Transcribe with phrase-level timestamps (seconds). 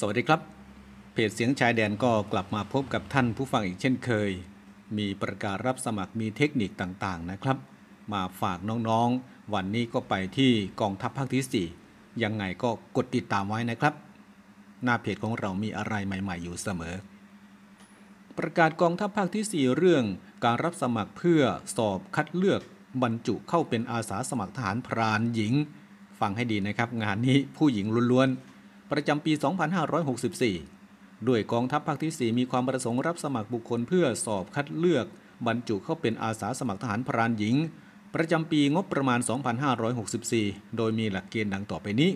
[0.00, 0.40] สวัสดีครับ
[1.12, 4.30] เพจเสียงชายแดนก็กลับมาพบกับท่านผู้ฟังอีกเช่นเคย
[4.98, 7.58] มีประกาศรับสมัครมีเทคนิคต่างๆนะครับ
[8.12, 13.94] มาฝากน้องๆ วันนี้ก็ไปที่กองทัพภาคที่ 4 ยังไงก็กดติดตามไว้นะครับ
[14.84, 16.94] หน้าเพจของเรามีอะไรใหม่ ๆ อยู่เสมอ
[18.38, 20.04] ประกาศกองทัพภาคที่ 4 เรื่อง
[20.44, 21.42] การรับสมัครเพื่อ
[21.76, 22.60] สอบคัดเลือก
[23.02, 25.54] บรรจุเข้าเป็นอาสาสมัครทหารพรานหญิง
[26.20, 28.47] ฟังให้ดีนะครับ งานนี้ผู้หญิงล้วนๆ
[28.90, 29.32] ประจำปี
[30.70, 35.06] 2564 ด้วยกองทัพภาคที่ 4 มีความประสงค์รับสมัครบุคคลเพื่อสอบคัดเลือก
[35.46, 37.56] บรรจุเข้าเป็นอาสาสมัครทหารพรานหญิง
[38.14, 39.20] ประจำปีงบประมาณ
[39.98, 42.10] 2564 โดยมีหลักเกณฑ์ดังต่อไปนี้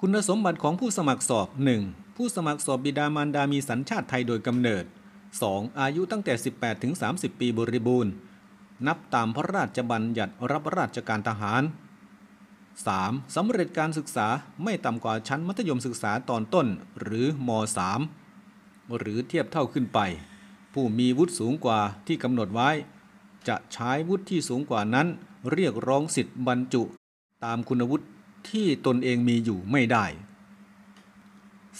[0.00, 1.48] คุณสมบัติของผู้สมัครสอบ
[1.82, 2.16] 1.
[2.16, 4.84] ผู้สมัครสอบบิดามารดามีสัญชาติไทยโดยกำเนิด
[5.32, 5.80] 2.
[5.80, 8.12] อายุตั้งแต่ 18 ถึง 30 ปีบริบูรณ์
[8.86, 11.62] นับตามพระราชบัญญัติรับราชการทหาร
[12.78, 13.36] 3.
[13.36, 14.26] สำเร็จการศึกษา
[14.64, 16.66] ไม่ต่ำกว่าชั้นมัธยมศึกษาตอนต้น
[17.00, 17.50] หรือม
[18.18, 20.00] .3 หรือเทียบเท่าขึ้นไป
[20.72, 22.70] ผู้มีวุฒิสูงกว่าที่กำหนดไว้
[23.48, 25.06] จะใช้วุฒิที่สูงกว่านั้น
[25.52, 26.82] เรียกร้องสิทธิ์บรรจุ
[27.44, 28.06] ตามคุณวุฒิ
[28.50, 30.04] ที่ตนเองมีอยู่ไม่ได้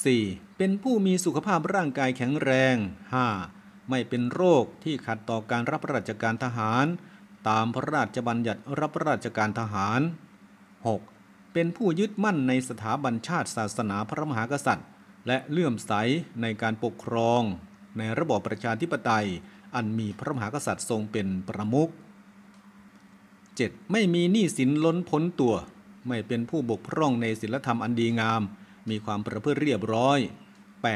[0.00, 0.56] 4.
[0.56, 2.76] เป็นผู้มีสุขภาพร่างกายแข็งแรง
[3.32, 3.90] 5.
[3.90, 6.86] ไม่เป็นโรคที่ขัดต่อการรับราชการทหาร
[7.48, 10.00] ตามพระราชบัญญัติรับราชการทหาร
[10.84, 11.52] 6.
[11.52, 14.88] เป็นผู้ยึดมั่นในสถาบันชาติศาสนาพระมหากษัตริย์
[15.26, 15.92] และเลื่อมใส
[16.42, 17.42] ในการปกครอง
[17.98, 19.26] ในระบอบประชาธิปไตย
[19.74, 21.90] อันมีพระมหากษัตริย์ทรงเป็นประมุข
[23.10, 23.92] 7.
[23.92, 25.54] ไม่มีหนี้สินล้นพ้นตัว
[26.08, 28.42] ไม่เป็นผู้บกพร่องในศีลธรรมอันดีงาม
[28.90, 30.18] มีความประพฤติเรียบร้อย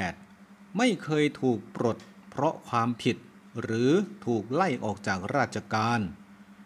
[0.01, 0.77] 8.
[0.77, 1.97] ไม่เคยถูกปลด
[2.31, 3.17] เพราะความผิด
[3.63, 3.91] หรือ
[4.27, 6.01] ถูกไล่ออกจากราชการ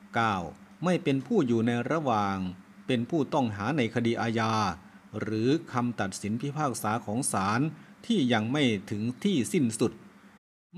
[0.09, 0.85] 9.
[0.85, 2.37] ไม่เป็นผู้อยู่ในระหว่าง
[2.89, 4.53] เป็นผู้ต้องหาในคดีอาญา
[5.21, 7.61] หรือคำตัดสินพิพากษาของศาล
[8.07, 9.93] ที่ยังไม่ถึงที่สิ้นสุด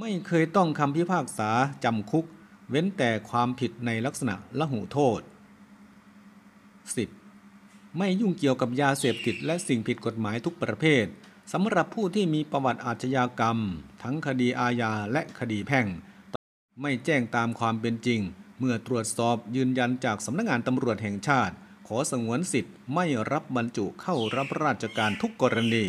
[0.00, 1.50] ไม่เคยต้องคำพิพากษา
[1.84, 2.26] จำคุก
[2.70, 5.20] เว้นแต่ความผิดในลักษณะละหูโทษ
[7.18, 7.98] 10.
[7.98, 11.06] ไม่ยุ่งเกี่ยวกับยาเสพติดและสิ่งผิดกฎหมายทุกประเภท
[11.52, 13.58] สำหรับผู้ที่มีประวัติอาชญากรรม
[14.02, 15.86] ทั้งคดีอาญาและคดีแพ่ง
[16.80, 18.20] ไม่แจ้งตามความเป็นจริง
[18.58, 21.54] เมื่อตรวจสอบยืนยันจากสำนักงงานตำรวจแห่งชาติ
[21.92, 25.84] ขอสงวนสิทธิ์ไม่รับบรรจุเข้ารับราชการทุกกรณี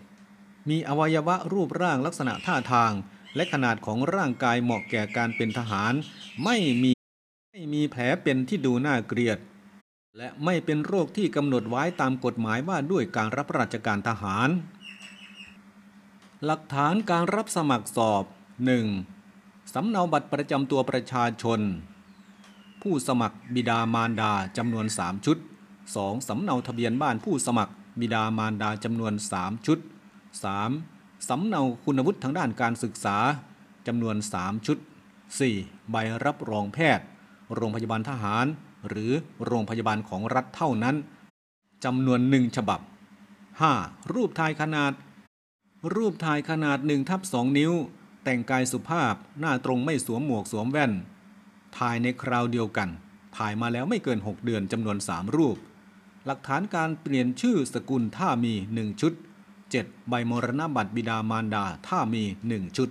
[0.00, 0.68] 11.
[0.68, 2.92] มีอวัยวะรูปร่างลักษณะท่าทาง
[3.36, 5.92] และขนาดของร่างกายเหมาะแก่การเป็นทหาร
[6.44, 6.92] ไม่มี
[7.52, 9.38] ไม่มีแผลเป็นที่ดูน่าเกลียด
[10.16, 14.48] และไม่เป็นโรคที่กำหนดไว้ตามกฎหมายว่าด้วยการรับราชการทหาร
[16.44, 18.24] หลักฐานการรับสมัครสอบ
[18.98, 19.74] 1.
[19.74, 21.62] สำเนาบัตรประจำตัวประชาชน
[22.82, 25.36] ผู้สมัครบิดามารดาจำนวน 3 ชุด
[25.86, 26.28] 2.
[26.28, 29.78] สำเนาทะเบียนบ้านผู้สมัครบิดามารดาจำนวน 3 ชุด
[30.52, 31.28] 3.
[31.28, 33.16] สำเนาคุณวุฒิทางด้านการศึกษา
[33.86, 34.78] จำนวน 3 ชุด
[35.34, 35.90] 4.
[35.90, 37.06] ใบรับรองแพทย์
[37.54, 38.46] โรงพยาบาลทหาร
[38.88, 39.12] หรือ
[39.46, 40.96] โรงพยาบาลของรัฐเท่านั้น
[41.84, 42.80] จำนวนหนึ่งฉบับ
[43.46, 44.12] 5.
[44.12, 44.92] รูปถ่ายขนาด
[45.94, 47.72] รูปถ่ายขนาด1ทับ2นิ้ว
[48.24, 50.92] แต่งกายสุภาพหน้าตรงไม่สวมหมวกสวมแว่น
[51.76, 52.88] ถ่ายในคราวเดียวกัน
[53.36, 55.56] ถ่ายมาแล้วไม่เกิน 6 เดือนจำนวน 3 รูป
[56.26, 59.12] หลักฐานการเปลี่ยนชื่อสกุลถ้ามี 1 ชุด
[59.60, 60.08] 7.
[60.08, 62.88] ใบมรณบัตรบิดามารดาถ้ามี 1 ชุด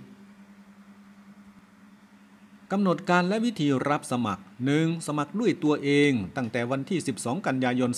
[2.72, 4.42] กำหนดการและวิธีรับสมัคร
[4.74, 5.06] 1.
[5.06, 7.90] สมัครด้วยตัวเอง ตั้งแต่วันที่ 12 กันยายน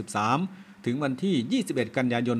[0.00, 2.38] 2563 ถึงวันที่ 21 กันยายน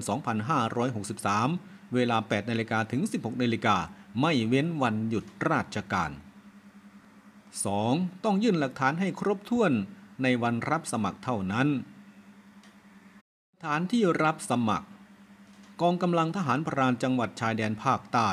[1.16, 3.76] 2563 เวลา 8 นาฬิกาถึง 16 นาฬิกา
[4.20, 6.10] ไม่เว้นวันหยุดราชการ
[7.62, 8.24] 2.
[8.24, 9.72] ต้องยื่นหลักฐานให้ครบถ้วน
[10.22, 11.68] ในวันรับสมัครเท่านั้น
[13.64, 14.88] ฐานที่รับสมัคร
[15.80, 18.30] กองกำลังทหารพรานจังหวัดชายแดนภาคใต้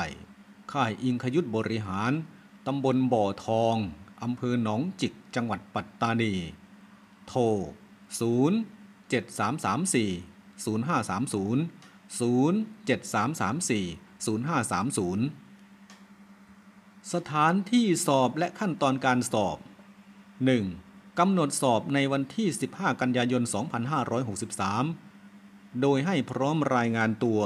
[0.72, 2.12] ค่ายอิงคยุทธบริหาร
[2.66, 3.76] ตำบลบ่อทอง
[4.22, 6.34] อำเภอหนองจิก จังหวัดปัตตานี
[7.28, 7.40] โทร
[8.20, 11.56] 0 7 3 3 4 0 5 3 0
[12.20, 15.41] 0 7 3 3 4 0 5 3 0
[17.10, 19.58] สถานที่สอบและขั้นตอนการสอบ
[20.38, 21.18] 1.
[21.18, 23.42] กำหนดสอบในวันที่ 15 กันยายน
[25.02, 27.40] 2563 โดยให้พร้อมรายงานตัว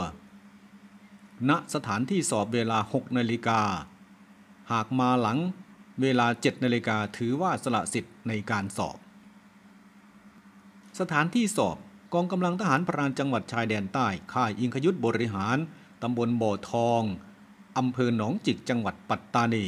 [1.48, 3.62] ณ สถานที่สอบเวลา 6 นาฬิกา
[4.72, 5.38] หากมาหลัง
[6.02, 8.98] เวลา 7 นาฬิกาถือว่าสละสิทธิ์ในการสอบ
[11.00, 11.76] สถานที่สอบ
[12.14, 15.56] กองกำลังทหารพรานจังหวัดชายแดนใต้ ค่ายอิงคยุทธบริหาร
[16.02, 17.02] ตำบลบ่อทอง
[17.76, 19.66] อำเภอหนองจิกจังหวัดปัตตานี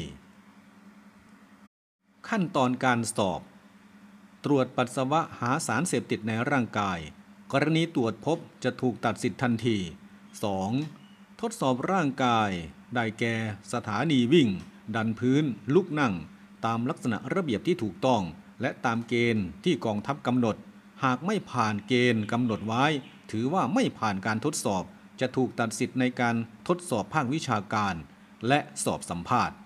[2.29, 3.41] ขั้นตอนการสอบ
[4.45, 6.99] ตรวจปัสสาวะหาสารเสพติดในร่างกาย
[7.53, 9.77] กรณีตรวจพบจะถูกตัดสิทธิ์ทันที
[10.59, 11.41] 2.
[11.41, 12.51] ทดสอบร่างกาย
[12.95, 13.35] ได้แก่
[13.73, 14.49] สถานีวิ่ง
[14.95, 15.45] ดันพื้น
[15.75, 16.15] ลุกนั่ง
[16.65, 18.23] ตามลักษณะระเบียบที่ถูกต้อง
[18.61, 20.57] และตามเกณฑ์ที่กองทัพกำหนด
[21.05, 22.85] หากไม่ผ่านเกณฑ์กำหนดไว้
[23.31, 24.85] ถือว่าไม่ผ่านการทดสอบ
[25.21, 26.37] จะถูกตัดสิทธิ์ในการ
[26.69, 27.95] ทดสอบภาควิชาการ
[28.49, 29.57] และสอบสัมภาษณ์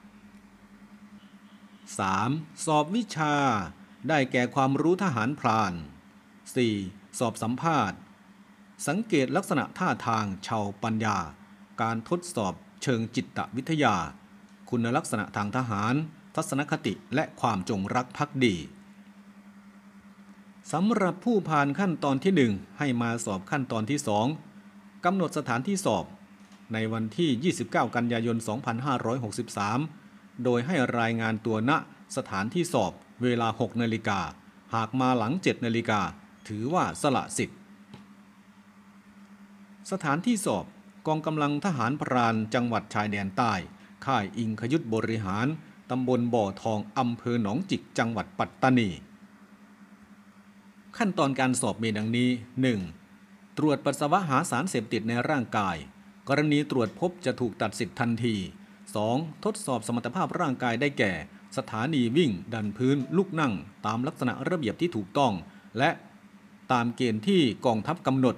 [1.88, 2.66] 3.
[2.66, 3.34] สอบวิชา
[4.08, 5.72] ได้แก่ความรู้ทหารพราน
[6.44, 7.18] 4.
[7.18, 7.98] สอบสัมภาษณ์
[8.86, 11.18] สังเกตลักษณะท่าทางชาวปัญญา
[11.82, 13.96] การทดสอบเชิงจิตวิทยา
[14.70, 15.94] คุณลักษณะทางทหาร
[16.36, 18.56] ทัศนคติและความจงรักภักดี
[20.72, 24.51] สำหรับผู้ผ่านขั้นตอนที่ 1 ให้มาสอบขั้นตอนที่ 2
[25.04, 26.04] กำหนดสถานที่สอบ
[26.72, 28.36] ในวันที่ 29 กันยายน
[29.20, 31.70] 2563 โดยให้รายงานตัวณ
[32.16, 34.20] สถานที่สอบเวลา 6 นาฬิกา
[34.74, 36.00] หากมาหลัง 7 นาฬิกา
[36.48, 37.58] ถือว่าสละสิทธิ์
[39.90, 40.64] สถานที่สอบ
[41.06, 43.52] กองกำลังทหารพรานจังหวัดชายแดนใต้
[44.06, 45.46] ค่ายอิงขยุทธบริหาร
[45.90, 48.90] ตำบลบ่อทองอำเภอหนองจิก จังหวัดปัตตานี
[50.96, 52.28] ขั้นตอนการสอบมีดังนี้
[52.70, 53.01] 1.
[53.58, 55.76] ตรวจปัสสาวะหาสารเสพติดในร่างกาย
[56.28, 58.36] กรณีตรวจพบจะถูกตัดสิทธิ์ทันที
[58.90, 59.44] 2.
[59.44, 61.12] ทดสอบสมรรถภาพร่างกายได้แก่
[61.56, 63.52] สถานีวิ่ง ดันพื้นลุกนั่ง
[63.86, 65.32] ตามลักษณะระเบียบที่ถูกต้อง
[65.78, 65.90] และ
[66.72, 68.36] ตามเกณฑ์ที่กองทัพกำหนด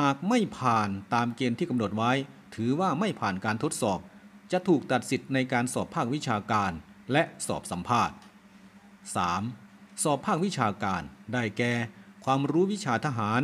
[0.00, 2.12] หากไม่ผ่านตามเกณฑ์ที่กำหนดไว้
[2.54, 3.98] ถือว่าไม่ผ่านการทดสอบ
[4.52, 6.72] จะถูกตัดสิทธิ์ในการสอบภาควิชาการ
[7.12, 8.16] และสอบสัมภาษณ์
[9.28, 10.02] 3.
[10.02, 11.02] สอบภาควิชาการ
[11.32, 11.72] ได้แก่
[12.24, 13.42] ความรู้วิชาทหาร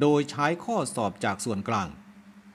[0.00, 1.88] โดยใช้ข้อสอบจากส่วนกลาง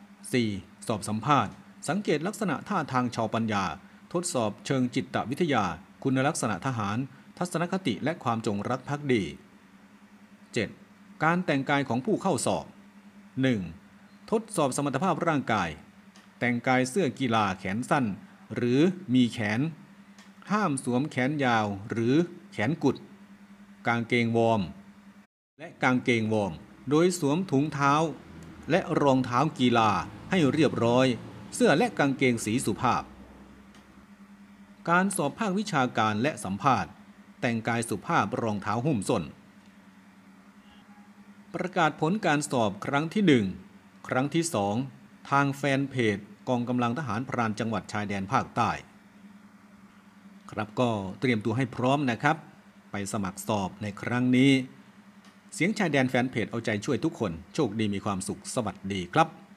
[0.10, 0.88] 4.
[0.88, 1.54] สอบสัมภาษณ์
[1.90, 3.66] สังเกตลักษณะท่าทางชาวปัญญา
[4.14, 5.66] ทดสอบเชิงจิตวิทยา
[6.04, 6.98] คุณลักษณะทหาร
[7.38, 9.24] ทัศนคติและความจงรักภักดี
[10.44, 11.24] 7.
[11.24, 12.66] การแต่งกายของผู้เข้าสอบ
[13.48, 14.32] 1.
[14.32, 15.70] ทดสอบสมรรถภาพร่างกาย
[16.40, 18.06] แต่งกายเสื้อกีฬาแขนสั้น
[18.56, 18.80] หรือ
[19.14, 19.60] มีแขน
[20.52, 22.16] ห้ามสวมแขนยาวหรือ
[22.52, 22.96] แขนกุด
[23.88, 24.62] กางเกงวอร์ม
[25.60, 26.54] และกางเกงวอร์ม
[26.90, 27.94] โดยสวมถุงเท้า
[28.72, 29.92] และรองเท้ากีฬา
[30.30, 31.06] ให้เรียบร้อย
[31.56, 33.04] เสื้อและกางเกงสีสุภาพ
[34.90, 36.92] การสอบภาควิชาการและสัมภาษณ์
[37.42, 39.24] แต่งกายสุภาพรองเท้าหุ้มส้น
[41.54, 43.24] ประกาศผลการสอบครั้งที่
[43.66, 44.44] 1 ครั้งที่
[44.88, 46.18] 2 ทางแฟนเพจ
[46.50, 48.72] กองกำลังทหารพรานจังหวัดชายแดนภาคใต้
[50.52, 50.90] ครับก็
[51.20, 52.38] เตรียมตัวให้พร้อมนะครับ
[52.92, 54.52] ไปสมัครสอบในครั้งนี้
[55.56, 59.49] เสียงชายแดนแฟนเพจเอาใจช่วยทุกคน โชคดีมีความสุขสวัสดีครับ